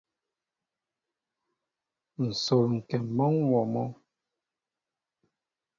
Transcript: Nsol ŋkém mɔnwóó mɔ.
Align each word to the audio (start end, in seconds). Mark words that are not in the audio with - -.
Nsol 2.27 2.65
ŋkém 2.77 3.05
mɔnwóó 3.15 3.63
mɔ. 3.73 3.83